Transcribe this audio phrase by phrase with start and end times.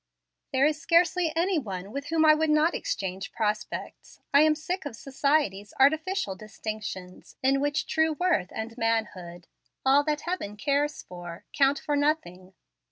[0.51, 4.19] "There is scarcely any one with whom I would not exchange prospects.
[4.33, 9.45] I am sick of society's artificial distinctions, in which true worth and manhood
[9.85, 12.55] all that Heaven cares for count for nothing.